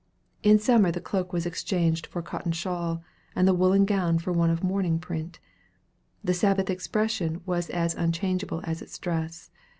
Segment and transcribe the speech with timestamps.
[0.41, 3.03] In summer the cloak was exchanged for a cotton shawl,
[3.35, 5.37] and the woollen gown for one of mourning print.
[6.23, 9.51] The Sabbath expression was as unchangeable as its dress.